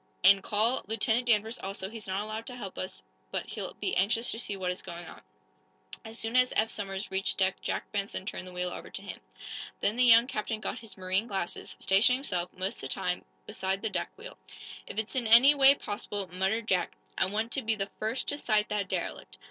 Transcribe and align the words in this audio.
And 0.23 0.41
call 0.41 0.83
Lieutenant 0.87 1.27
Danvers, 1.27 1.59
also. 1.59 1.87
He's 1.87 2.07
not 2.07 2.23
allowed 2.23 2.47
to 2.47 2.55
help 2.55 2.79
us, 2.79 3.03
but 3.29 3.45
he'll 3.45 3.75
be 3.75 3.95
anxious 3.95 4.31
to 4.31 4.39
see 4.39 4.57
what 4.57 4.71
is 4.71 4.81
going 4.81 5.05
on." 5.05 5.21
As 6.03 6.17
soon 6.17 6.35
as 6.35 6.51
Eph 6.55 6.71
Somers 6.71 7.11
reached 7.11 7.37
deck 7.37 7.61
Jack 7.61 7.91
Benson 7.91 8.25
turned 8.25 8.47
the 8.47 8.51
wheel 8.51 8.71
over 8.71 8.89
to 8.89 9.01
him. 9.03 9.19
Then 9.79 9.97
the 9.97 10.03
young 10.03 10.25
captain 10.25 10.59
got 10.59 10.79
his 10.79 10.97
marine 10.97 11.27
glasses, 11.27 11.77
stationing 11.79 12.17
himself, 12.17 12.51
most 12.53 12.77
of 12.77 12.81
the 12.89 12.95
time, 12.95 13.23
beside 13.45 13.83
the 13.83 13.91
deck 13.91 14.09
wheel. 14.17 14.39
"If 14.87 14.97
it's 14.97 15.15
in 15.15 15.27
any 15.27 15.53
way 15.53 15.75
possible," 15.75 16.25
muttered 16.33 16.67
Jack, 16.67 16.93
"I 17.15 17.27
want 17.27 17.51
to 17.51 17.61
be 17.61 17.75
the 17.75 17.91
first 17.99 18.27
to 18.29 18.39
sight 18.39 18.69
that 18.69 18.87
derelict. 18.89 19.37